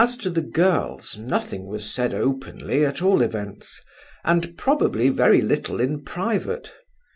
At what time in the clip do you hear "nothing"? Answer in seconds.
1.19-1.67